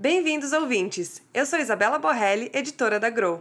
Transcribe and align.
Bem-vindos, 0.00 0.54
ouvintes! 0.54 1.20
Eu 1.34 1.44
sou 1.44 1.58
Isabela 1.58 1.98
Borrelli, 1.98 2.50
editora 2.54 2.98
da 2.98 3.10
Grow. 3.10 3.38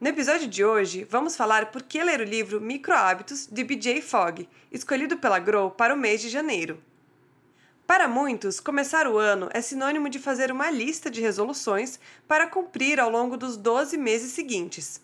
No 0.00 0.08
episódio 0.08 0.46
de 0.46 0.64
hoje, 0.64 1.02
vamos 1.02 1.34
falar 1.34 1.72
por 1.72 1.82
que 1.82 2.04
ler 2.04 2.20
o 2.20 2.24
livro 2.24 2.60
Micro 2.60 2.94
Hábitos 2.94 3.48
de 3.48 3.64
BJ 3.64 4.00
Fogg, 4.00 4.48
escolhido 4.70 5.16
pela 5.16 5.40
Grow 5.40 5.72
para 5.72 5.92
o 5.92 5.98
mês 5.98 6.20
de 6.20 6.28
janeiro. 6.28 6.80
Para 7.90 8.06
muitos, 8.06 8.60
começar 8.60 9.08
o 9.08 9.18
ano 9.18 9.48
é 9.52 9.60
sinônimo 9.60 10.08
de 10.08 10.20
fazer 10.20 10.52
uma 10.52 10.70
lista 10.70 11.10
de 11.10 11.20
resoluções 11.20 11.98
para 12.28 12.46
cumprir 12.46 13.00
ao 13.00 13.10
longo 13.10 13.36
dos 13.36 13.56
12 13.56 13.98
meses 13.98 14.30
seguintes. 14.30 15.02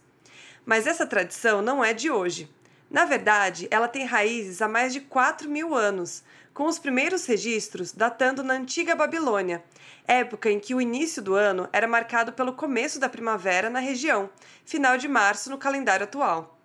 Mas 0.65 0.87
essa 0.87 1.05
tradição 1.05 1.61
não 1.61 1.85
é 1.85 1.93
de 1.93 2.13
hoje. 2.13 2.49
Na 2.89 3.05
verdade, 3.05 3.67
ela 3.73 3.89
tem 3.89 4.05
raízes 4.05 4.63
há 4.63 4.69
mais 4.69 4.93
de 4.93 5.01
4 5.01 5.51
mil 5.51 5.75
anos, 5.75 6.23
com 6.55 6.67
os 6.67 6.79
primeiros 6.79 7.27
registros 7.27 7.91
datando 7.91 8.45
na 8.45 8.55
antiga 8.55 8.95
Babilônia, 8.95 9.65
época 10.07 10.49
em 10.49 10.61
que 10.61 10.73
o 10.73 10.81
início 10.81 11.21
do 11.21 11.35
ano 11.35 11.69
era 11.73 11.89
marcado 11.89 12.33
pelo 12.35 12.53
começo 12.53 13.01
da 13.01 13.09
primavera 13.09 13.69
na 13.69 13.81
região, 13.81 14.31
final 14.65 14.97
de 14.97 15.09
março 15.09 15.51
no 15.51 15.59
calendário 15.59 16.05
atual. 16.05 16.56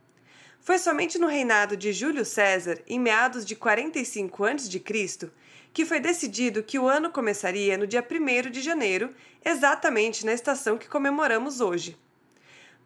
Foi 0.63 0.77
somente 0.77 1.17
no 1.17 1.25
reinado 1.25 1.75
de 1.75 1.91
Júlio 1.91 2.23
César, 2.23 2.83
em 2.87 2.99
meados 2.99 3.43
de 3.43 3.55
45 3.55 4.45
a.C., 4.45 5.31
que 5.73 5.85
foi 5.85 5.99
decidido 5.99 6.61
que 6.61 6.77
o 6.77 6.87
ano 6.87 7.09
começaria 7.09 7.75
no 7.79 7.87
dia 7.87 8.05
1 8.07 8.51
de 8.51 8.61
janeiro, 8.61 9.09
exatamente 9.43 10.23
na 10.23 10.33
estação 10.33 10.77
que 10.77 10.87
comemoramos 10.87 11.61
hoje. 11.61 11.97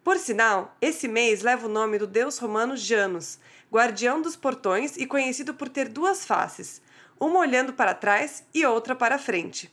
Por 0.02 0.16
sinal, 0.16 0.74
esse 0.80 1.06
mês 1.06 1.42
leva 1.42 1.66
o 1.66 1.70
nome 1.70 1.98
do 1.98 2.06
deus 2.06 2.38
romano 2.38 2.78
Janus, 2.78 3.38
guardião 3.70 4.22
dos 4.22 4.36
portões 4.36 4.96
e 4.96 5.04
conhecido 5.04 5.52
por 5.52 5.68
ter 5.68 5.90
duas 5.90 6.24
faces, 6.24 6.80
uma 7.20 7.40
olhando 7.40 7.74
para 7.74 7.92
trás 7.92 8.42
e 8.54 8.64
outra 8.64 8.94
para 8.94 9.18
frente. 9.18 9.70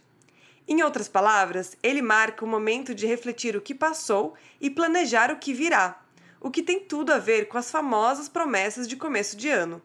Em 0.68 0.84
outras 0.84 1.08
palavras, 1.08 1.78
ele 1.82 2.02
marca 2.02 2.44
o 2.44 2.48
momento 2.48 2.94
de 2.94 3.08
refletir 3.08 3.56
o 3.56 3.62
que 3.62 3.74
passou 3.74 4.34
e 4.60 4.70
planejar 4.70 5.32
o 5.32 5.38
que 5.38 5.54
virá, 5.54 6.03
o 6.44 6.52
que 6.52 6.62
tem 6.62 6.82
tudo 6.82 7.14
a 7.14 7.18
ver 7.18 7.48
com 7.48 7.58
as 7.58 7.72
famosas 7.72 8.28
promessas 8.28 8.86
de 8.86 8.98
começo 8.98 9.38
de 9.38 9.50
ano. 9.50 9.82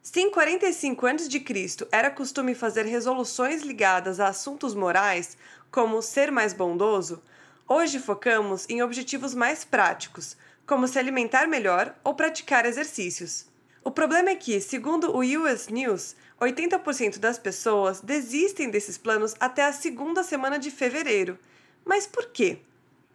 Se 0.00 0.20
em 0.20 0.30
45 0.30 1.04
a.C. 1.04 1.88
era 1.90 2.08
costume 2.08 2.54
fazer 2.54 2.84
resoluções 2.84 3.62
ligadas 3.62 4.20
a 4.20 4.28
assuntos 4.28 4.72
morais, 4.72 5.36
como 5.68 6.00
ser 6.00 6.30
mais 6.30 6.52
bondoso, 6.52 7.20
hoje 7.68 7.98
focamos 7.98 8.64
em 8.70 8.80
objetivos 8.80 9.34
mais 9.34 9.64
práticos, 9.64 10.36
como 10.64 10.86
se 10.86 11.00
alimentar 11.00 11.48
melhor 11.48 11.92
ou 12.04 12.14
praticar 12.14 12.64
exercícios. 12.64 13.46
O 13.82 13.90
problema 13.90 14.30
é 14.30 14.36
que, 14.36 14.60
segundo 14.60 15.10
o 15.16 15.20
US 15.20 15.66
News, 15.66 16.14
80% 16.40 17.18
das 17.18 17.40
pessoas 17.40 18.00
desistem 18.00 18.70
desses 18.70 18.96
planos 18.96 19.34
até 19.40 19.64
a 19.64 19.72
segunda 19.72 20.22
semana 20.22 20.60
de 20.60 20.70
fevereiro. 20.70 21.36
Mas 21.84 22.06
por 22.06 22.26
quê? 22.26 22.60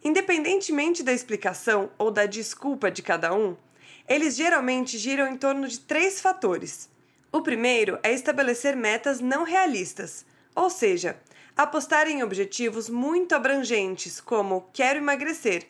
Independentemente 0.04 1.02
da 1.02 1.12
explicação 1.12 1.90
ou 1.96 2.10
da 2.10 2.26
desculpa 2.26 2.90
de 2.90 3.02
cada 3.02 3.32
um, 3.32 3.56
eles 4.08 4.34
geralmente 4.34 4.98
giram 4.98 5.28
em 5.28 5.36
torno 5.36 5.68
de 5.68 5.78
três 5.78 6.20
fatores. 6.20 6.90
O 7.30 7.40
primeiro 7.40 7.98
é 8.02 8.12
estabelecer 8.12 8.76
metas 8.76 9.20
não 9.20 9.44
realistas, 9.44 10.26
ou 10.54 10.68
seja, 10.68 11.16
apostar 11.56 12.08
em 12.08 12.22
objetivos 12.22 12.88
muito 12.88 13.34
abrangentes, 13.34 14.20
como 14.20 14.68
quero 14.72 14.98
emagrecer. 14.98 15.68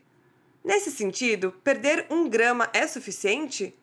Nesse 0.64 0.90
sentido, 0.90 1.52
perder 1.62 2.06
um 2.08 2.28
grama 2.28 2.70
é 2.72 2.86
suficiente? 2.86 3.76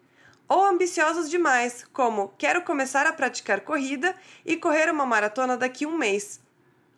Ou 0.48 0.66
ambiciosos 0.66 1.30
demais, 1.30 1.86
como 1.94 2.34
quero 2.38 2.64
começar 2.64 3.06
a 3.06 3.14
praticar 3.14 3.62
corrida 3.62 4.16
e 4.44 4.58
correr 4.58 4.90
uma 4.90 5.06
maratona 5.06 5.56
daqui 5.56 5.86
um 5.86 5.96
mês. 5.96 6.42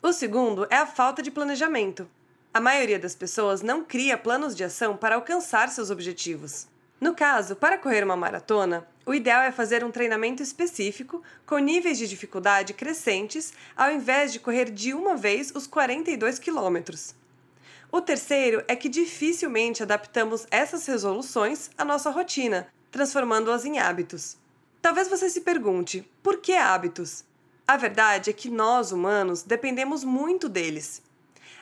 O 0.02 0.14
segundo 0.14 0.66
é 0.70 0.78
a 0.78 0.86
falta 0.86 1.22
de 1.22 1.30
planejamento. 1.30 2.10
A 2.54 2.60
maioria 2.60 3.00
das 3.00 3.16
pessoas 3.16 3.62
não 3.62 3.82
cria 3.82 4.18
planos 4.18 4.54
de 4.54 4.64
ação 4.64 4.98
para 4.98 5.16
alcançar 5.16 5.70
seus 5.70 5.90
objetivos. 5.90 6.68
No 7.00 7.16
caso, 7.16 7.56
para 7.56 7.78
correr 7.78 8.04
uma 8.04 8.18
maratona, 8.18 8.86
o 9.06 9.14
ideal 9.14 9.42
é 9.42 9.54
fazer 9.54 9.86
um 9.86 9.90
treinamento 9.90 10.44
específico 10.44 11.24
com 11.46 11.58
níveis 11.60 11.98
de 11.98 12.10
dificuldade 12.10 12.74
crescentes, 12.74 13.54
ao 13.74 13.90
invés 13.90 14.34
de 14.34 14.40
correr 14.40 14.70
de 14.70 14.94
uma 14.94 15.16
vez 15.16 15.54
os 15.56 15.66
42 15.66 16.40
quilômetros. 16.40 17.16
O 17.90 18.02
terceiro 18.02 18.64
é 18.68 18.76
que 18.76 18.90
dificilmente 18.90 19.82
adaptamos 19.82 20.46
essas 20.52 20.86
resoluções 20.86 21.70
à 21.78 21.86
nossa 21.86 22.10
rotina, 22.10 22.68
transformando-as 22.92 23.64
em 23.64 23.80
hábitos. 23.80 24.36
Talvez 24.82 25.08
você 25.08 25.30
se 25.30 25.40
pergunte: 25.40 26.06
por 26.22 26.38
que 26.38 26.54
hábitos? 26.54 27.24
A 27.66 27.78
verdade 27.78 28.30
é 28.30 28.34
que 28.34 28.50
nós, 28.50 28.92
humanos, 28.92 29.42
dependemos 29.42 30.04
muito 30.04 30.50
deles. 30.50 31.02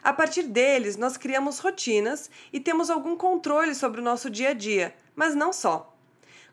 A 0.03 0.13
partir 0.13 0.43
deles, 0.43 0.95
nós 0.95 1.17
criamos 1.17 1.59
rotinas 1.59 2.29
e 2.53 2.59
temos 2.59 2.89
algum 2.89 3.15
controle 3.15 3.75
sobre 3.75 3.99
o 3.99 4.03
nosso 4.03 4.29
dia 4.29 4.49
a 4.49 4.53
dia, 4.53 4.95
mas 5.15 5.35
não 5.35 5.51
só. 5.51 5.95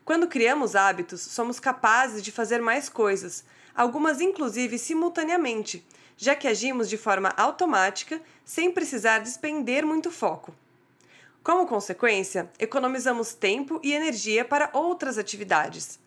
Quando 0.03 0.27
criamos 0.27 0.75
hábitos, 0.75 1.21
somos 1.21 1.59
capazes 1.59 2.21
de 2.21 2.31
fazer 2.31 2.61
mais 2.61 2.89
coisas, 2.89 3.43
algumas 3.75 4.21
inclusive 4.21 4.77
simultaneamente, 4.77 5.85
já 6.17 6.35
que 6.35 6.47
agimos 6.47 6.89
de 6.89 6.97
forma 6.97 7.33
automática 7.37 8.21
sem 8.43 8.71
precisar 8.71 9.19
despender 9.19 9.85
muito 9.85 10.09
foco. 10.09 10.53
Como 11.43 11.67
consequência, 11.67 12.51
economizamos 12.59 13.33
tempo 13.33 13.79
e 13.83 13.93
energia 13.93 14.43
para 14.43 14.69
outras 14.73 15.17
atividades. 15.17 15.99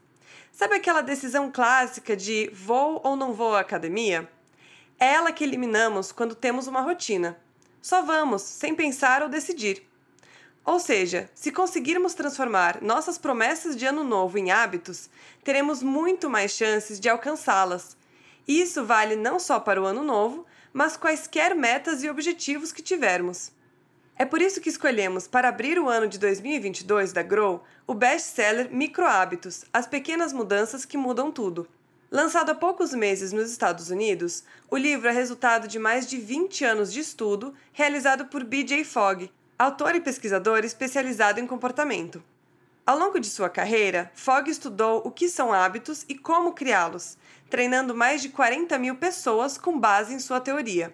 Sabe 0.53 0.75
aquela 0.75 1.01
decisão 1.01 1.51
clássica 1.51 2.15
de 2.17 2.51
vou 2.53 3.01
ou 3.05 3.17
não 3.17 3.33
vou 3.33 3.55
à 3.55 3.61
academia? 3.61 4.29
Ela 5.03 5.33
que 5.33 5.43
eliminamos 5.43 6.13
quando 6.13 6.35
temos 6.35 6.67
uma 6.67 6.83
rotina. 6.83 7.39
Só 7.81 8.03
vamos, 8.03 8.43
sem 8.43 8.75
pensar 8.75 9.23
ou 9.23 9.31
decidir. 9.31 9.83
Ou 10.63 10.79
seja, 10.79 11.31
se 11.35 11.51
conseguirmos 11.51 12.13
transformar 12.13 12.83
nossas 12.83 13.17
promessas 13.17 13.75
de 13.75 13.87
ano 13.87 14.05
novo 14.05 14.37
em 14.37 14.51
hábitos, 14.51 15.09
teremos 15.43 15.83
muito 15.83 16.29
mais 16.29 16.53
chances 16.53 17.01
de 17.01 17.09
alcançá-las. 17.09 17.97
Isso 18.47 18.85
vale 18.85 19.17
não 19.17 19.39
só 19.39 19.59
para 19.59 19.81
o 19.81 19.87
ano 19.87 20.03
novo, 20.03 20.45
mas 20.71 20.99
quaisquer 20.99 21.57
metas 21.57 22.03
e 22.03 22.11
objetivos 22.11 22.71
que 22.71 22.83
tivermos. 22.83 23.53
É 24.19 24.27
por 24.27 24.43
isso 24.43 24.61
que 24.61 24.69
escolhemos, 24.69 25.27
para 25.27 25.49
abrir 25.49 25.79
o 25.79 25.89
ano 25.89 26.07
de 26.07 26.19
2022 26.19 27.15
da 27.15 27.23
Grow, 27.23 27.65
o 27.87 27.95
best-seller 27.95 28.69
Micro 28.71 29.07
Hábitos 29.07 29.65
As 29.73 29.87
Pequenas 29.87 30.31
Mudanças 30.31 30.85
que 30.85 30.99
Mudam 30.99 31.33
Tudo. 31.33 31.67
Lançado 32.13 32.51
há 32.51 32.55
poucos 32.57 32.93
meses 32.93 33.31
nos 33.31 33.53
Estados 33.53 33.89
Unidos, 33.89 34.43
o 34.69 34.77
livro 34.77 35.09
é 35.09 35.13
resultado 35.13 35.69
de 35.69 35.79
mais 35.79 36.09
de 36.09 36.17
20 36.17 36.65
anos 36.65 36.93
de 36.93 36.99
estudo 36.99 37.55
realizado 37.73 38.25
por 38.25 38.43
BJ 38.43 38.83
Fogg, 38.83 39.31
autor 39.57 39.95
e 39.95 40.01
pesquisador 40.01 40.65
especializado 40.65 41.39
em 41.39 41.47
comportamento. 41.47 42.21
Ao 42.85 42.99
longo 42.99 43.21
de 43.21 43.29
sua 43.29 43.49
carreira, 43.49 44.11
Fogg 44.13 44.51
estudou 44.51 45.03
o 45.05 45.11
que 45.13 45.29
são 45.29 45.53
hábitos 45.53 46.05
e 46.09 46.17
como 46.17 46.53
criá-los, 46.53 47.17
treinando 47.49 47.95
mais 47.95 48.21
de 48.21 48.29
40 48.31 48.77
mil 48.77 48.97
pessoas 48.97 49.57
com 49.57 49.79
base 49.79 50.13
em 50.13 50.19
sua 50.19 50.41
teoria. 50.41 50.93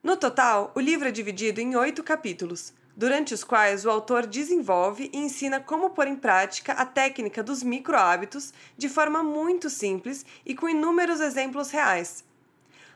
No 0.00 0.16
total, 0.16 0.70
o 0.76 0.80
livro 0.80 1.08
é 1.08 1.10
dividido 1.10 1.60
em 1.60 1.74
oito 1.74 2.04
capítulos, 2.04 2.72
durante 2.96 3.34
os 3.34 3.44
quais 3.44 3.84
o 3.84 3.90
autor 3.90 4.26
desenvolve 4.26 5.10
e 5.12 5.18
ensina 5.18 5.60
como 5.60 5.90
pôr 5.90 6.06
em 6.06 6.16
prática 6.16 6.72
a 6.72 6.86
técnica 6.86 7.42
dos 7.42 7.62
micro-hábitos 7.62 8.54
de 8.76 8.88
forma 8.88 9.22
muito 9.22 9.68
simples 9.68 10.24
e 10.46 10.54
com 10.54 10.68
inúmeros 10.68 11.20
exemplos 11.20 11.70
reais. 11.70 12.24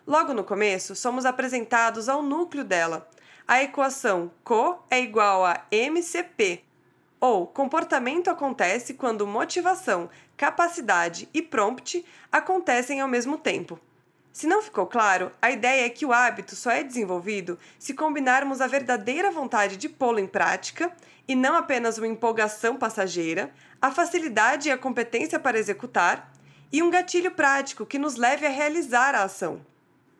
Logo 0.07 0.33
no 0.33 0.43
começo, 0.43 0.97
somos 0.97 1.27
apresentados 1.27 2.09
ao 2.09 2.23
núcleo 2.23 2.65
dela, 2.65 3.07
a 3.47 3.63
equação 3.63 4.31
CO 4.45 4.79
é 4.89 5.01
igual 5.01 5.45
a 5.45 5.67
MCP, 5.73 6.63
ou 7.21 7.47
comportamento 7.47 8.31
acontece 8.31 8.95
quando 8.95 9.27
motivação, 9.27 10.09
capacidade 10.37 11.29
e 11.35 11.43
prompt 11.43 12.05
acontecem 12.31 13.01
ao 13.01 13.09
mesmo 13.09 13.37
tempo. 13.37 13.79
Se 14.33 14.47
não 14.47 14.63
ficou 14.63 14.87
claro, 14.87 15.33
a 15.43 15.51
ideia 15.51 15.87
é 15.87 15.89
que 15.89 16.07
o 16.07 16.13
hábito 16.13 16.55
só 16.55 16.71
é 16.71 16.85
desenvolvido 16.85 17.59
se 17.79 17.95
combinarmos 17.95 18.61
a 18.61 18.67
verdadeira 18.67 19.31
vontade 19.31 19.77
de 19.77 19.89
pô-lo 19.89 20.21
em 20.21 20.27
prática 20.27 20.93
e 21.27 21.35
não 21.35 21.57
apenas 21.57 21.99
uma 21.99 22.07
empolgação 22.07 22.77
passageira, 22.77 23.53
a 23.83 23.91
facilidade 23.91 24.69
e 24.69 24.73
a 24.73 24.79
competência 24.79 25.39
para 25.39 25.59
executar 25.59 26.33
e 26.73 26.83
um 26.83 26.91
gatilho 26.91 27.33
prático 27.33 27.85
que 27.85 27.99
nos 27.99 28.15
leve 28.15 28.47
a 28.47 28.51
realizar 28.51 29.15
a 29.15 29.25
ação. 29.25 29.65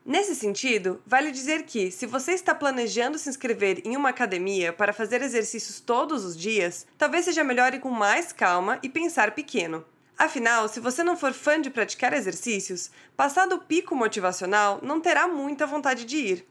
Nesse 0.05 0.35
sentido, 0.35 1.01
vale 1.07 1.31
dizer 1.31 1.63
que, 1.65 1.91
se 1.91 2.07
você 2.07 2.33
está 2.33 2.55
planejando 2.55 3.19
se 3.19 3.29
inscrever 3.29 3.81
em 3.85 3.97
uma 3.97 4.09
academia 4.09 4.73
para 4.73 4.93
fazer 4.93 5.23
exercícios 5.23 5.79
todos 5.79 6.25
os 6.25 6.37
dias, 6.37 6.87
talvez 6.99 7.27
seja 7.27 7.45
melhor 7.45 7.75
ir 7.75 7.81
com 7.81 7.91
mais 7.91 8.33
calma 8.33 8.79
e 8.83 8.89
pensar 8.89 9.33
pequeno. 9.33 9.85
Afinal, 10.21 10.69
se 10.69 10.81
você 10.81 11.03
não 11.03 11.17
for 11.17 11.33
fã 11.33 11.59
de 11.59 11.71
praticar 11.71 12.13
exercícios, 12.13 12.91
passado 13.17 13.55
o 13.55 13.59
pico 13.59 13.97
motivacional, 13.97 14.79
não 14.83 15.01
terá 15.01 15.27
muita 15.27 15.67
vontade 15.67 16.05
de 16.05 16.19
ir. 16.19 16.47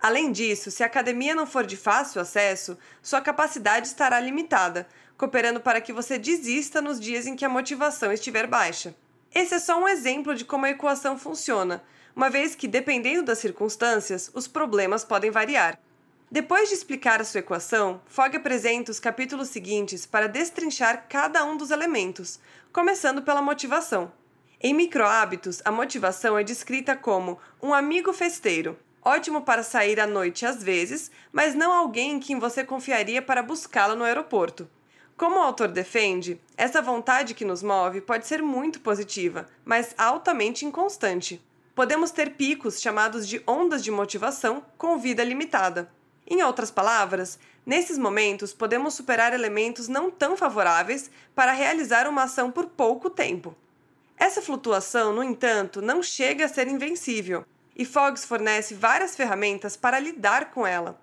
Além 0.00 0.32
disso, 0.32 0.72
se 0.72 0.82
a 0.82 0.86
academia 0.86 1.32
não 1.32 1.46
for 1.46 1.64
de 1.64 1.76
fácil 1.76 2.20
acesso, 2.20 2.76
sua 3.00 3.20
capacidade 3.20 3.86
estará 3.86 4.18
limitada, 4.18 4.88
cooperando 5.16 5.60
para 5.60 5.80
que 5.80 5.92
você 5.92 6.18
desista 6.18 6.82
nos 6.82 6.98
dias 6.98 7.28
em 7.28 7.36
que 7.36 7.44
a 7.44 7.48
motivação 7.48 8.10
estiver 8.10 8.48
baixa. 8.48 8.92
Esse 9.32 9.54
é 9.54 9.60
só 9.60 9.80
um 9.80 9.86
exemplo 9.86 10.34
de 10.34 10.44
como 10.44 10.66
a 10.66 10.70
equação 10.70 11.16
funciona, 11.16 11.84
uma 12.16 12.28
vez 12.28 12.56
que, 12.56 12.66
dependendo 12.66 13.22
das 13.22 13.38
circunstâncias, 13.38 14.32
os 14.34 14.48
problemas 14.48 15.04
podem 15.04 15.30
variar. 15.30 15.78
Depois 16.32 16.68
de 16.68 16.76
explicar 16.76 17.20
a 17.20 17.24
sua 17.24 17.40
equação, 17.40 18.00
Fogg 18.06 18.36
apresenta 18.36 18.92
os 18.92 19.00
capítulos 19.00 19.48
seguintes 19.48 20.06
para 20.06 20.28
destrinchar 20.28 21.06
cada 21.08 21.44
um 21.44 21.56
dos 21.56 21.72
elementos, 21.72 22.38
começando 22.72 23.20
pela 23.20 23.42
motivação. 23.42 24.12
Em 24.60 24.72
microhábitos, 24.72 25.60
a 25.64 25.72
motivação 25.72 26.38
é 26.38 26.44
descrita 26.44 26.94
como 26.94 27.36
um 27.60 27.74
amigo 27.74 28.12
festeiro, 28.12 28.78
ótimo 29.02 29.42
para 29.42 29.64
sair 29.64 29.98
à 29.98 30.06
noite 30.06 30.46
às 30.46 30.62
vezes, 30.62 31.10
mas 31.32 31.56
não 31.56 31.72
alguém 31.72 32.12
em 32.12 32.20
quem 32.20 32.38
você 32.38 32.62
confiaria 32.62 33.20
para 33.20 33.42
buscá-lo 33.42 33.96
no 33.96 34.04
aeroporto. 34.04 34.70
Como 35.16 35.34
o 35.34 35.42
autor 35.42 35.66
defende, 35.66 36.40
essa 36.56 36.80
vontade 36.80 37.34
que 37.34 37.44
nos 37.44 37.60
move 37.60 38.00
pode 38.02 38.28
ser 38.28 38.40
muito 38.40 38.78
positiva, 38.80 39.48
mas 39.64 39.96
altamente 39.98 40.64
inconstante. 40.64 41.44
Podemos 41.74 42.12
ter 42.12 42.36
picos 42.36 42.80
chamados 42.80 43.26
de 43.26 43.42
ondas 43.48 43.82
de 43.82 43.90
motivação 43.90 44.64
com 44.78 44.96
vida 44.96 45.24
limitada. 45.24 45.90
Em 46.30 46.44
outras 46.44 46.70
palavras, 46.70 47.40
nesses 47.66 47.98
momentos 47.98 48.52
podemos 48.52 48.94
superar 48.94 49.34
elementos 49.34 49.88
não 49.88 50.12
tão 50.12 50.36
favoráveis 50.36 51.10
para 51.34 51.50
realizar 51.50 52.08
uma 52.08 52.22
ação 52.22 52.52
por 52.52 52.66
pouco 52.66 53.10
tempo. 53.10 53.56
Essa 54.16 54.40
flutuação, 54.40 55.12
no 55.12 55.24
entanto, 55.24 55.82
não 55.82 56.04
chega 56.04 56.44
a 56.44 56.48
ser 56.48 56.68
invencível, 56.68 57.44
e 57.74 57.84
Fox 57.84 58.24
fornece 58.24 58.74
várias 58.74 59.16
ferramentas 59.16 59.76
para 59.76 59.98
lidar 59.98 60.52
com 60.52 60.64
ela. 60.64 61.00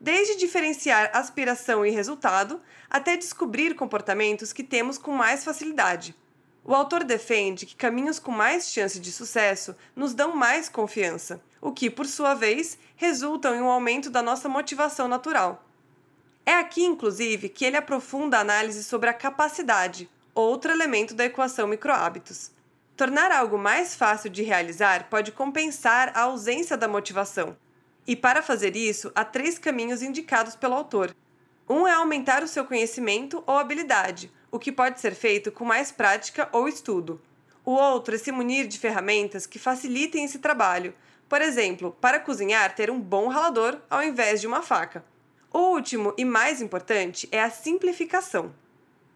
Desde 0.00 0.36
diferenciar 0.36 1.10
aspiração 1.12 1.84
e 1.84 1.90
resultado, 1.90 2.58
até 2.88 3.14
descobrir 3.14 3.74
comportamentos 3.74 4.54
que 4.54 4.64
temos 4.64 4.96
com 4.96 5.12
mais 5.12 5.44
facilidade. 5.44 6.16
O 6.64 6.74
autor 6.74 7.02
defende 7.02 7.66
que 7.66 7.74
caminhos 7.74 8.20
com 8.20 8.30
mais 8.30 8.70
chance 8.70 9.00
de 9.00 9.10
sucesso 9.10 9.74
nos 9.96 10.14
dão 10.14 10.36
mais 10.36 10.68
confiança, 10.68 11.42
o 11.60 11.72
que, 11.72 11.90
por 11.90 12.06
sua 12.06 12.34
vez, 12.34 12.78
resultam 12.94 13.54
em 13.54 13.60
um 13.60 13.70
aumento 13.70 14.08
da 14.08 14.22
nossa 14.22 14.48
motivação 14.48 15.08
natural. 15.08 15.64
É 16.46 16.54
aqui, 16.54 16.84
inclusive, 16.84 17.48
que 17.48 17.64
ele 17.64 17.76
aprofunda 17.76 18.38
a 18.38 18.40
análise 18.40 18.84
sobre 18.84 19.08
a 19.08 19.14
capacidade, 19.14 20.08
outro 20.34 20.70
elemento 20.70 21.14
da 21.14 21.24
equação 21.24 21.66
microhábitos. 21.66 22.52
Tornar 22.96 23.32
algo 23.32 23.58
mais 23.58 23.96
fácil 23.96 24.30
de 24.30 24.42
realizar 24.42 25.08
pode 25.08 25.32
compensar 25.32 26.12
a 26.14 26.22
ausência 26.22 26.76
da 26.76 26.86
motivação. 26.86 27.56
E 28.06 28.14
para 28.14 28.42
fazer 28.42 28.76
isso, 28.76 29.10
há 29.14 29.24
três 29.24 29.58
caminhos 29.58 30.02
indicados 30.02 30.54
pelo 30.54 30.74
autor. 30.74 31.14
Um 31.68 31.86
é 31.86 31.92
aumentar 31.92 32.42
o 32.42 32.48
seu 32.48 32.64
conhecimento 32.64 33.42
ou 33.46 33.56
habilidade, 33.56 34.30
o 34.52 34.58
que 34.58 34.70
pode 34.70 35.00
ser 35.00 35.14
feito 35.14 35.50
com 35.50 35.64
mais 35.64 35.90
prática 35.90 36.46
ou 36.52 36.68
estudo. 36.68 37.18
O 37.64 37.72
outro 37.72 38.14
é 38.14 38.18
se 38.18 38.30
munir 38.30 38.68
de 38.68 38.78
ferramentas 38.78 39.46
que 39.46 39.58
facilitem 39.58 40.24
esse 40.24 40.38
trabalho, 40.38 40.94
por 41.26 41.40
exemplo, 41.40 41.96
para 41.98 42.20
cozinhar, 42.20 42.74
ter 42.74 42.90
um 42.90 43.00
bom 43.00 43.28
ralador 43.28 43.78
ao 43.88 44.02
invés 44.02 44.42
de 44.42 44.46
uma 44.46 44.60
faca. 44.60 45.02
O 45.50 45.58
último 45.58 46.12
e 46.18 46.24
mais 46.24 46.60
importante 46.60 47.26
é 47.32 47.42
a 47.42 47.50
simplificação. 47.50 48.54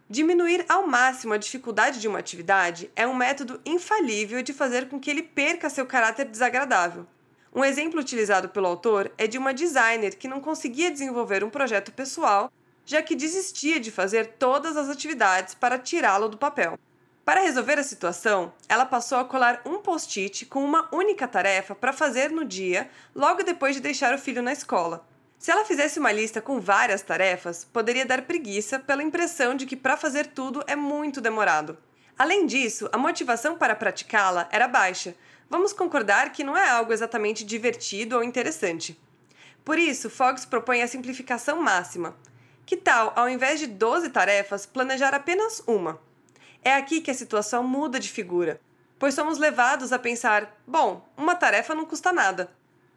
Diminuir 0.09 0.65
ao 0.67 0.87
máximo 0.87 1.33
a 1.33 1.37
dificuldade 1.37 2.01
de 2.01 2.07
uma 2.07 2.17
atividade 2.17 2.89
é 2.95 3.05
um 3.05 3.13
método 3.13 3.61
infalível 3.63 4.41
de 4.41 4.53
fazer 4.53 4.89
com 4.89 4.99
que 4.99 5.11
ele 5.11 5.21
perca 5.21 5.69
seu 5.69 5.85
caráter 5.85 6.25
desagradável. 6.25 7.05
Um 7.53 7.63
exemplo 7.63 7.99
utilizado 7.99 8.49
pelo 8.49 8.67
autor 8.67 9.11
é 9.17 9.27
de 9.27 9.37
uma 9.37 9.53
designer 9.53 10.15
que 10.15 10.27
não 10.27 10.41
conseguia 10.41 10.89
desenvolver 10.89 11.43
um 11.43 11.49
projeto 11.49 11.91
pessoal 11.91 12.51
já 12.87 13.01
que 13.01 13.15
desistia 13.15 13.81
de 13.81 13.91
fazer 13.91 14.37
todas 14.39 14.77
as 14.77 14.87
atividades 14.87 15.53
para 15.53 15.77
tirá-lo 15.77 16.29
do 16.29 16.37
papel. 16.37 16.79
Para 17.25 17.41
resolver 17.41 17.77
a 17.77 17.83
situação, 17.83 18.53
ela 18.69 18.85
passou 18.85 19.17
a 19.17 19.25
colar 19.25 19.61
um 19.65 19.79
post-it 19.79 20.45
com 20.45 20.63
uma 20.63 20.87
única 20.95 21.27
tarefa 21.27 21.75
para 21.75 21.91
fazer 21.91 22.31
no 22.31 22.45
dia, 22.45 22.89
logo 23.13 23.43
depois 23.43 23.75
de 23.75 23.81
deixar 23.81 24.15
o 24.15 24.17
filho 24.17 24.41
na 24.41 24.53
escola. 24.53 25.05
Se 25.37 25.51
ela 25.51 25.65
fizesse 25.65 25.99
uma 25.99 26.13
lista 26.13 26.41
com 26.41 26.61
várias 26.61 27.01
tarefas, 27.01 27.65
poderia 27.65 28.05
dar 28.05 28.21
preguiça 28.21 28.79
pela 28.79 29.03
impressão 29.03 29.53
de 29.53 29.65
que 29.65 29.75
para 29.75 29.97
fazer 29.97 30.27
tudo 30.27 30.63
é 30.65 30.75
muito 30.75 31.19
demorado. 31.19 31.77
Além 32.17 32.45
disso, 32.45 32.87
a 32.93 32.97
motivação 32.97 33.57
para 33.57 33.75
praticá-la 33.75 34.47
era 34.49 34.65
baixa. 34.65 35.13
Vamos 35.49 35.73
concordar 35.73 36.31
que 36.31 36.43
não 36.43 36.55
é 36.55 36.69
algo 36.69 36.93
exatamente 36.93 37.43
divertido 37.43 38.15
ou 38.15 38.23
interessante. 38.23 38.97
Por 39.65 39.77
isso, 39.77 40.09
Fox 40.09 40.45
propõe 40.45 40.81
a 40.81 40.87
simplificação 40.87 41.61
máxima. 41.61 42.15
Que 42.67 42.75
tal, 42.75 43.13
ao 43.15 43.29
invés 43.29 43.61
de 43.61 43.65
12 43.65 44.09
tarefas, 44.09 44.65
planejar 44.65 45.13
apenas 45.13 45.63
uma? 45.65 46.01
É 46.61 46.73
aqui 46.73 46.99
que 46.99 47.09
a 47.09 47.13
situação 47.13 47.63
muda 47.63 47.97
de 47.97 48.09
figura, 48.09 48.59
pois 48.99 49.13
somos 49.13 49.37
levados 49.37 49.93
a 49.93 49.97
pensar: 49.97 50.53
bom, 50.67 51.07
uma 51.15 51.33
tarefa 51.33 51.73
não 51.73 51.85
custa 51.85 52.11
nada. 52.11 52.51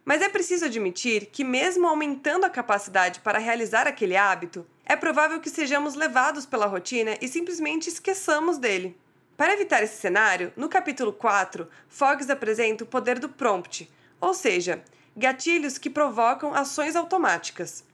Mas 0.05 0.23
é 0.23 0.29
preciso 0.29 0.65
admitir 0.65 1.27
que, 1.27 1.45
mesmo 1.45 1.87
aumentando 1.87 2.45
a 2.45 2.51
capacidade 2.51 3.21
para 3.21 3.39
realizar 3.39 3.87
aquele 3.87 4.17
hábito, 4.17 4.67
é 4.85 4.97
provável 4.97 5.39
que 5.39 5.49
sejamos 5.49 5.95
levados 5.95 6.45
pela 6.45 6.67
rotina 6.67 7.17
e 7.21 7.29
simplesmente 7.29 7.89
esqueçamos 7.89 8.59
dele. 8.59 8.99
Para 9.37 9.53
evitar 9.53 9.85
esse 9.85 10.01
cenário, 10.01 10.53
no 10.57 10.69
capítulo 10.69 11.13
4, 11.13 11.69
Foggs 11.89 12.29
apresenta 12.29 12.83
o 12.83 12.89
poder 12.89 13.21
do 13.21 13.29
prompt, 13.29 13.89
ou 14.21 14.35
seja, 14.35 14.83
gatilhos 15.17 15.79
que 15.79 15.89
provocam 15.89 16.53
ações 16.53 16.97
automáticas. 16.97 17.89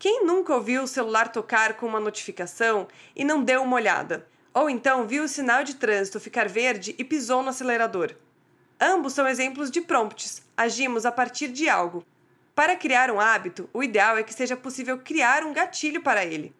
Quem 0.00 0.24
nunca 0.24 0.54
ouviu 0.54 0.82
o 0.82 0.88
celular 0.88 1.30
tocar 1.30 1.74
com 1.74 1.84
uma 1.84 2.00
notificação 2.00 2.88
e 3.14 3.22
não 3.22 3.44
deu 3.44 3.62
uma 3.62 3.76
olhada? 3.76 4.26
Ou 4.54 4.70
então 4.70 5.06
viu 5.06 5.24
o 5.24 5.28
sinal 5.28 5.62
de 5.62 5.74
trânsito 5.74 6.18
ficar 6.18 6.48
verde 6.48 6.94
e 6.98 7.04
pisou 7.04 7.42
no 7.42 7.50
acelerador? 7.50 8.14
Ambos 8.80 9.12
são 9.12 9.28
exemplos 9.28 9.70
de 9.70 9.82
prompts. 9.82 10.42
Agimos 10.56 11.04
a 11.04 11.12
partir 11.12 11.48
de 11.48 11.68
algo. 11.68 12.02
Para 12.54 12.76
criar 12.76 13.10
um 13.10 13.20
hábito, 13.20 13.68
o 13.74 13.82
ideal 13.82 14.16
é 14.16 14.22
que 14.22 14.32
seja 14.32 14.56
possível 14.56 14.96
criar 14.96 15.44
um 15.44 15.52
gatilho 15.52 16.00
para 16.00 16.24
ele. 16.24 16.54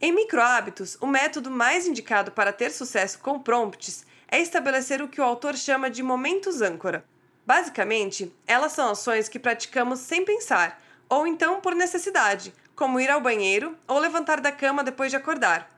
Em 0.00 0.10
microhábitos, 0.10 0.96
o 0.98 1.06
método 1.06 1.50
mais 1.50 1.86
indicado 1.86 2.32
para 2.32 2.50
ter 2.50 2.70
sucesso 2.70 3.18
com 3.18 3.38
prompts 3.38 4.06
é 4.26 4.40
estabelecer 4.40 5.02
o 5.02 5.08
que 5.08 5.20
o 5.20 5.24
autor 5.24 5.54
chama 5.54 5.90
de 5.90 6.02
momentos 6.02 6.62
âncora. 6.62 7.04
Basicamente, 7.44 8.34
elas 8.46 8.72
são 8.72 8.88
ações 8.88 9.28
que 9.28 9.38
praticamos 9.38 9.98
sem 9.98 10.24
pensar, 10.24 10.80
ou 11.10 11.26
então 11.26 11.60
por 11.60 11.74
necessidade, 11.74 12.54
como 12.76 13.00
ir 13.00 13.10
ao 13.10 13.20
banheiro 13.20 13.76
ou 13.88 13.98
levantar 13.98 14.40
da 14.40 14.52
cama 14.52 14.84
depois 14.84 15.10
de 15.10 15.16
acordar. 15.16 15.68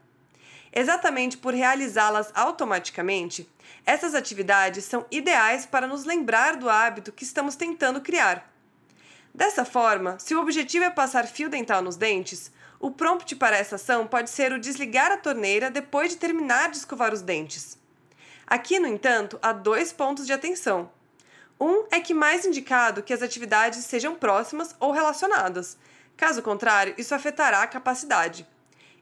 Exatamente 0.70 1.38
por 1.38 1.54
realizá-las 1.54 2.30
automaticamente, 2.34 3.48
essas 3.86 4.14
atividades 4.14 4.84
são 4.84 5.06
ideais 5.10 5.64
para 5.64 5.86
nos 5.86 6.04
lembrar 6.04 6.56
do 6.56 6.68
hábito 6.68 7.12
que 7.12 7.24
estamos 7.24 7.56
tentando 7.56 8.02
criar. 8.02 8.52
Dessa 9.34 9.64
forma, 9.64 10.18
se 10.18 10.34
o 10.34 10.40
objetivo 10.40 10.84
é 10.84 10.90
passar 10.90 11.26
fio 11.26 11.48
dental 11.48 11.80
nos 11.80 11.96
dentes, 11.96 12.52
o 12.80 12.90
prompt 12.90 13.34
para 13.36 13.56
essa 13.56 13.76
ação 13.76 14.06
pode 14.06 14.30
ser 14.30 14.52
o 14.52 14.58
desligar 14.58 15.10
a 15.10 15.16
torneira 15.16 15.70
depois 15.70 16.10
de 16.10 16.16
terminar 16.16 16.70
de 16.70 16.76
escovar 16.76 17.14
os 17.14 17.22
dentes. 17.22 17.78
Aqui, 18.46 18.78
no 18.78 18.86
entanto, 18.86 19.38
há 19.42 19.52
dois 19.52 19.92
pontos 19.92 20.26
de 20.26 20.32
atenção. 20.32 20.90
Um 21.60 21.86
é 21.90 22.00
que 22.00 22.14
mais 22.14 22.44
indicado 22.44 23.02
que 23.02 23.12
as 23.12 23.22
atividades 23.22 23.84
sejam 23.84 24.14
próximas 24.14 24.76
ou 24.78 24.92
relacionadas, 24.92 25.76
Caso 26.18 26.42
contrário, 26.42 26.94
isso 26.98 27.14
afetará 27.14 27.62
a 27.62 27.66
capacidade. 27.68 28.44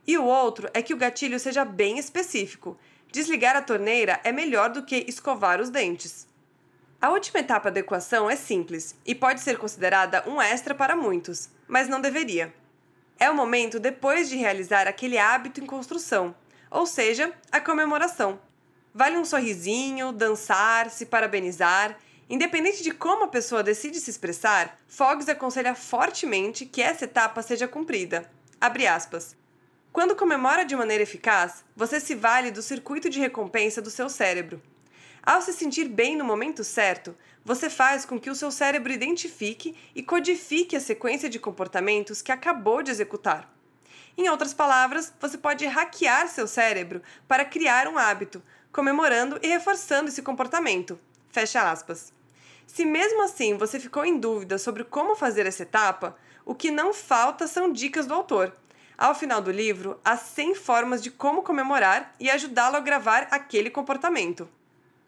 E 0.05 0.15
o 0.19 0.23
outro 0.23 0.69
é 0.71 0.83
que 0.83 0.93
o 0.93 0.97
gatilho 0.97 1.39
seja 1.39 1.65
bem 1.65 1.97
específico. 1.97 2.77
Desligar 3.11 3.55
a 3.55 3.61
torneira 3.61 4.21
é 4.23 4.31
melhor 4.31 4.69
do 4.69 4.83
que 4.83 5.03
escovar 5.07 5.59
os 5.59 5.71
dentes. 5.71 6.27
A 7.01 7.09
última 7.09 7.39
etapa 7.39 7.71
da 7.71 7.79
equação 7.79 8.29
é 8.29 8.35
simples 8.35 8.95
e 9.03 9.15
pode 9.15 9.41
ser 9.41 9.57
considerada 9.57 10.23
um 10.27 10.39
extra 10.39 10.75
para 10.75 10.95
muitos, 10.95 11.49
mas 11.67 11.89
não 11.89 11.99
deveria. 11.99 12.53
É 13.19 13.27
o 13.31 13.35
momento 13.35 13.79
depois 13.79 14.29
de 14.29 14.37
realizar 14.37 14.87
aquele 14.87 15.17
hábito 15.17 15.59
em 15.59 15.65
construção, 15.65 16.35
ou 16.69 16.85
seja, 16.85 17.33
a 17.51 17.59
comemoração. 17.59 18.39
Vale 18.93 19.17
um 19.17 19.25
sorrisinho, 19.25 20.11
dançar, 20.11 20.91
se 20.91 21.07
parabenizar 21.07 21.97
Independente 22.29 22.83
de 22.83 22.91
como 22.91 23.23
a 23.23 23.29
pessoa 23.29 23.63
decide 23.63 24.01
se 24.01 24.09
expressar, 24.09 24.77
Foggs 24.87 25.29
aconselha 25.29 25.73
fortemente 25.73 26.65
que 26.65 26.81
essa 26.81 27.05
etapa 27.05 27.41
seja 27.41 27.69
cumprida. 27.69 28.29
Quando 29.93 30.15
comemora 30.15 30.65
de 30.65 30.75
maneira 30.75 31.03
eficaz, 31.03 31.63
você 31.73 32.01
se 32.01 32.13
vale 32.15 32.51
do 32.51 32.61
circuito 32.61 33.09
de 33.09 33.19
recompensa 33.19 33.81
do 33.81 33.89
seu 33.89 34.09
cérebro. 34.09 34.61
Ao 35.23 35.41
se 35.41 35.53
sentir 35.53 35.87
bem 35.87 36.17
no 36.17 36.25
momento 36.25 36.63
certo, 36.63 37.15
você 37.45 37.69
faz 37.69 38.03
com 38.03 38.19
que 38.19 38.29
o 38.29 38.35
seu 38.35 38.51
cérebro 38.51 38.91
identifique 38.91 39.73
e 39.95 40.03
codifique 40.03 40.75
a 40.75 40.81
sequência 40.81 41.29
de 41.29 41.39
comportamentos 41.39 42.21
que 42.21 42.31
acabou 42.31 42.83
de 42.83 42.91
executar. 42.91 43.49
Em 44.17 44.27
outras 44.27 44.53
palavras, 44.53 45.13
você 45.19 45.37
pode 45.37 45.65
hackear 45.65 46.27
seu 46.27 46.45
cérebro 46.45 47.01
para 47.25 47.45
criar 47.45 47.87
um 47.87 47.97
hábito, 47.97 48.43
comemorando 48.71 49.39
e 49.41 49.47
reforçando 49.47 50.09
esse 50.09 50.21
comportamento. 50.21 50.99
Fecha 51.29 51.71
aspas. 51.71 52.16
Se 52.67 52.85
mesmo 52.85 53.23
assim 53.23 53.57
você 53.57 53.79
ficou 53.79 54.05
em 54.05 54.19
dúvida 54.19 54.59
sobre 54.59 54.83
como 54.83 55.15
fazer 55.15 55.47
essa 55.47 55.63
etapa, 55.63 56.15
o 56.45 56.53
que 56.53 56.69
não 56.69 56.93
falta 56.93 57.47
são 57.47 57.71
dicas 57.71 58.05
do 58.05 58.13
autor. 58.13 58.53
Ao 58.97 59.15
final 59.15 59.41
do 59.41 59.51
livro, 59.51 59.99
há 60.03 60.17
100 60.17 60.53
formas 60.53 61.01
de 61.01 61.09
como 61.09 61.41
comemorar 61.41 62.13
e 62.19 62.29
ajudá-lo 62.29 62.75
a 62.75 62.81
gravar 62.81 63.27
aquele 63.31 63.69
comportamento. 63.69 64.49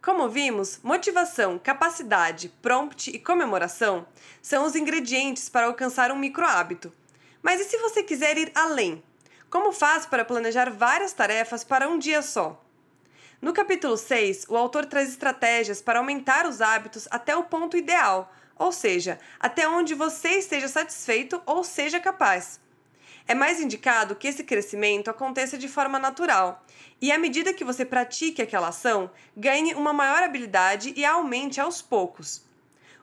Como 0.01 0.29
vimos, 0.29 0.79
motivação, 0.81 1.59
capacidade, 1.59 2.49
prompt 2.61 3.11
e 3.11 3.19
comemoração 3.19 4.07
são 4.41 4.65
os 4.65 4.75
ingredientes 4.75 5.49
para 5.49 5.67
alcançar 5.67 6.11
um 6.11 6.17
micro 6.17 6.45
hábito. 6.45 6.93
Mas 7.41 7.59
e 7.59 7.65
se 7.65 7.77
você 7.77 8.01
quiser 8.01 8.37
ir 8.37 8.51
além? 8.55 9.03
Como 9.49 9.73
faz 9.73 10.05
para 10.05 10.23
planejar 10.23 10.69
várias 10.69 11.11
tarefas 11.11 11.63
para 11.63 11.89
um 11.89 11.99
dia 11.99 12.21
só? 12.21 12.63
No 13.41 13.53
capítulo 13.53 13.96
6, 13.96 14.48
o 14.50 14.58
autor 14.58 14.86
traz 14.86 15.08
estratégias 15.08 15.81
para 15.81 16.00
aumentar 16.00 16.46
os 16.46 16.60
hábitos 16.60 17.08
até 17.10 17.34
o 17.38 17.43
ponto 17.43 17.77
ideal, 17.77 18.34
ou 18.58 18.69
seja, 18.69 19.17
até 19.39 19.65
onde 19.65 19.96
você 19.96 20.31
esteja 20.31 20.67
satisfeito 20.67 21.41
ou 21.46 21.63
seja 21.63 22.01
capaz. 22.01 22.60
É 23.25 23.34
mais 23.34 23.62
indicado 23.62 24.13
que 24.13 24.27
esse 24.27 24.43
crescimento 24.43 25.10
aconteça 25.10 25.58
de 25.58 25.69
forma 25.69 25.98
natural, 25.98 26.65
e 27.01 27.13
à 27.13 27.17
medida 27.17 27.53
que 27.53 27.63
você 27.63 27.86
pratique 27.86 28.41
aquela 28.41 28.67
ação, 28.67 29.10
ganhe 29.38 29.74
uma 29.74 29.93
maior 29.93 30.22
habilidade 30.22 30.93
e 30.98 31.05
aumente 31.05 31.62
aos 31.62 31.81
poucos. 31.81 32.43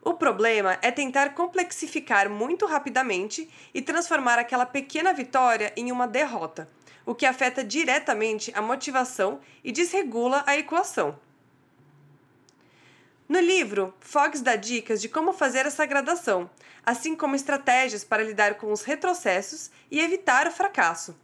O 0.03 0.13
problema 0.13 0.79
é 0.83 0.91
tentar 0.91 1.31
complexificar 1.31 2.29
muito 2.29 2.67
rapidamente 2.67 3.49
e 3.73 3.81
transformar 3.81 4.39
aquela 4.39 4.67
pequena 4.67 5.15
vitória 5.15 5.73
em 5.75 5.91
uma 5.91 6.07
derrota, 6.07 6.69
o 7.07 7.15
que 7.15 7.25
afeta 7.25 7.63
diretamente 7.63 8.53
a 8.55 8.61
motivação 8.61 9.41
e 9.63 9.71
desregula 9.71 10.43
a 10.45 10.57
equação. 10.57 11.17
No 13.29 13.41
livro, 13.41 13.95
Fox 14.01 14.41
dá 14.41 14.57
dicas 14.57 15.01
de 15.01 15.09
como 15.09 15.33
fazer 15.33 15.67
essa 15.67 15.87
gradação, 15.87 16.51
assim 16.85 17.17
como 17.17 17.35
estratégias 17.35 18.05
para 18.05 18.23
lidar 18.23 18.55
com 18.55 18.71
os 18.73 18.83
retrocessos 18.83 19.71
e 19.91 20.01
evitar 20.01 20.47
o 20.47 20.53
fracasso. 20.53 21.17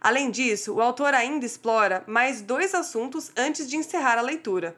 Além 0.00 0.30
disso, 0.30 0.74
o 0.74 0.80
autor 0.82 1.14
ainda 1.14 1.46
explora 1.46 2.02
mais 2.06 2.42
dois 2.42 2.74
assuntos 2.74 3.30
antes 3.36 3.70
de 3.70 3.76
encerrar 3.76 4.18
a 4.18 4.22
leitura. 4.22 4.76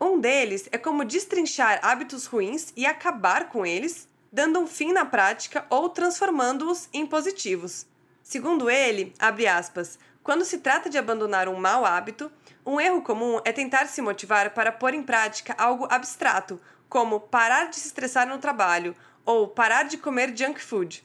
Um 0.00 0.18
deles 0.18 0.68
é 0.72 0.78
como 0.78 1.04
destrinchar 1.04 1.80
hábitos 1.82 2.24
ruins 2.24 2.72
e 2.76 2.86
acabar 2.86 3.48
com 3.48 3.66
eles, 3.66 4.08
dando 4.32 4.58
um 4.58 4.66
fim 4.66 4.92
na 4.92 5.04
prática 5.04 5.66
ou 5.68 5.90
transformando-os 5.90 6.88
em 6.92 7.04
positivos. 7.04 7.84
Segundo 8.30 8.70
ele, 8.70 9.12
abre 9.18 9.48
aspas, 9.48 9.98
quando 10.22 10.44
se 10.44 10.58
trata 10.58 10.88
de 10.88 10.96
abandonar 10.96 11.48
um 11.48 11.56
mau 11.56 11.84
hábito, 11.84 12.30
um 12.64 12.80
erro 12.80 13.02
comum 13.02 13.40
é 13.44 13.50
tentar 13.50 13.88
se 13.88 14.00
motivar 14.00 14.50
para 14.50 14.70
pôr 14.70 14.94
em 14.94 15.02
prática 15.02 15.52
algo 15.58 15.88
abstrato, 15.90 16.60
como 16.88 17.18
parar 17.18 17.68
de 17.68 17.74
se 17.74 17.88
estressar 17.88 18.28
no 18.28 18.38
trabalho 18.38 18.94
ou 19.24 19.48
parar 19.48 19.82
de 19.82 19.98
comer 19.98 20.32
junk 20.32 20.62
food. 20.62 21.04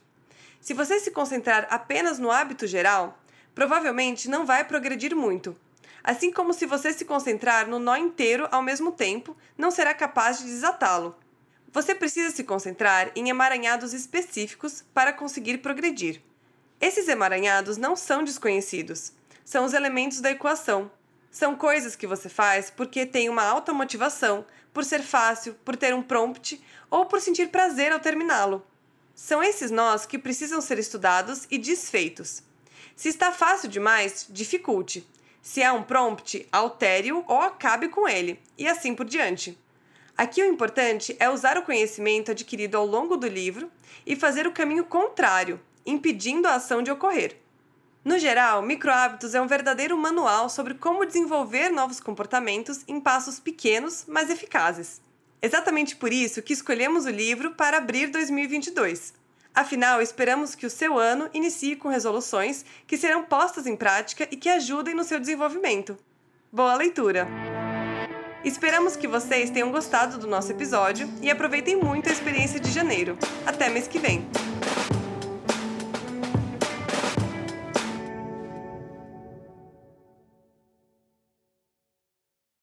Se 0.62 0.76
você 0.76 1.00
se 1.00 1.10
concentrar 1.10 1.66
apenas 1.72 2.20
no 2.20 2.30
hábito 2.30 2.68
geral, 2.68 3.18
provavelmente 3.56 4.30
não 4.30 4.46
vai 4.46 4.64
progredir 4.64 5.16
muito. 5.16 5.60
Assim 6.04 6.32
como 6.32 6.54
se 6.54 6.68
você 6.68 6.94
se 6.94 7.06
concentrar 7.06 7.68
no 7.68 7.80
nó 7.80 7.98
inteiro 7.98 8.48
ao 8.52 8.62
mesmo 8.62 8.92
tempo, 8.92 9.36
não 9.58 9.72
será 9.72 9.96
capaz 9.96 10.38
de 10.38 10.44
desatá-lo. 10.44 11.16
Você 11.74 11.96
precisa 11.96 12.30
se 12.30 12.44
concentrar 12.44 13.12
em 13.16 13.30
emaranhados 13.30 13.94
específicos 13.96 14.86
para 14.94 15.12
conseguir 15.12 15.58
progredir. 15.58 16.22
Esses 16.80 17.08
emaranhados 17.08 17.78
não 17.78 17.96
são 17.96 18.24
desconhecidos, 18.24 19.14
são 19.44 19.66
os 19.66 19.74
elementos 19.74 20.20
da 20.20 20.32
equação. 20.32 20.92
São 21.32 21.56
coisas 21.56 21.96
que 21.96 22.08
você 22.08 22.30
faz 22.30 22.70
porque 22.70 23.06
tem 23.06 23.30
uma 23.30 23.44
alta 23.44 23.74
motivação, 23.74 24.46
por 24.74 24.84
ser 24.84 25.02
fácil, 25.02 25.54
por 25.66 25.76
ter 25.76 25.94
um 25.94 26.02
prompt 26.02 26.62
ou 26.90 27.06
por 27.06 27.22
sentir 27.22 27.50
prazer 27.50 27.92
ao 27.92 28.00
terminá-lo. 28.00 28.66
São 29.14 29.42
esses 29.42 29.72
nós 29.72 30.06
que 30.06 30.18
precisam 30.18 30.60
ser 30.60 30.78
estudados 30.80 31.48
e 31.50 31.58
desfeitos. 31.58 32.44
Se 32.96 33.10
está 33.10 33.32
fácil 33.32 33.70
demais, 33.70 34.26
dificulte. 34.30 35.08
Se 35.42 35.64
há 35.64 35.74
um 35.74 35.84
prompt, 35.84 36.48
altere-o 36.52 37.24
ou 37.28 37.40
acabe 37.40 37.88
com 37.88 38.08
ele, 38.08 38.42
e 38.58 38.68
assim 38.68 38.96
por 38.96 39.06
diante. 39.06 39.58
Aqui 40.18 40.42
o 40.42 40.46
importante 40.46 41.16
é 41.20 41.30
usar 41.30 41.58
o 41.58 41.64
conhecimento 41.64 42.32
adquirido 42.32 42.76
ao 42.76 42.86
longo 42.86 43.16
do 43.16 43.28
livro 43.28 43.72
e 44.06 44.16
fazer 44.16 44.48
o 44.48 44.52
caminho 44.52 44.86
contrário, 44.86 45.60
impedindo 45.86 46.48
a 46.48 46.56
ação 46.56 46.82
de 46.82 46.92
ocorrer. 46.92 47.38
No 48.04 48.20
geral, 48.20 48.62
Microhábitos 48.62 49.34
é 49.34 49.42
um 49.42 49.48
verdadeiro 49.48 49.98
manual 49.98 50.48
sobre 50.50 50.76
como 50.76 51.06
desenvolver 51.06 51.70
novos 51.70 52.00
comportamentos 52.00 52.84
em 52.88 53.00
passos 53.00 53.40
pequenos, 53.40 54.06
mas 54.08 54.30
eficazes. 54.30 55.02
Exatamente 55.42 55.96
por 55.96 56.14
isso 56.14 56.42
que 56.42 56.54
escolhemos 56.54 57.06
o 57.06 57.10
livro 57.10 57.52
para 57.56 57.78
abrir 57.78 58.08
2022. 58.08 59.14
Afinal, 59.54 60.02
esperamos 60.02 60.54
que 60.54 60.66
o 60.66 60.70
seu 60.70 61.00
ano 61.00 61.30
inicie 61.34 61.76
com 61.76 61.88
resoluções 61.88 62.66
que 62.86 62.98
serão 62.98 63.24
postas 63.24 63.66
em 63.66 63.76
prática 63.76 64.28
e 64.30 64.36
que 64.36 64.50
ajudem 64.50 64.94
no 64.94 65.04
seu 65.04 65.20
desenvolvimento. 65.20 65.98
Boa 66.52 66.76
leitura! 66.76 67.28
Esperamos 68.44 68.96
que 68.96 69.08
vocês 69.08 69.50
tenham 69.50 69.72
gostado 69.72 70.20
do 70.20 70.28
nosso 70.28 70.52
episódio 70.52 71.10
e 71.22 71.32
aproveitem 71.32 71.76
muito 71.76 72.08
a 72.08 72.12
experiência 72.12 72.60
de 72.60 72.70
janeiro. 72.70 73.18
Até 73.46 73.70
mês 73.70 73.88
que 73.88 73.98
vem! 73.98 74.28